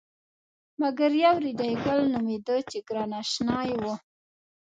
مګر 0.81 1.11
یو 1.23 1.35
ریډي 1.43 1.73
ګل 1.85 1.99
نومېده 2.13 2.57
چې 2.69 2.77
ګران 2.87 3.11
اشنای 3.21 3.69
و. 3.81 3.83